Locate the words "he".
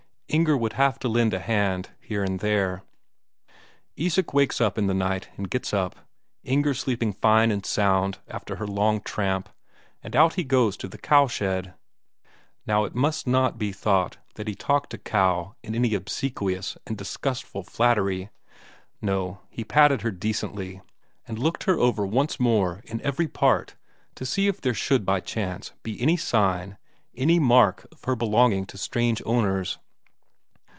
10.35-10.45, 14.47-14.55, 19.49-19.65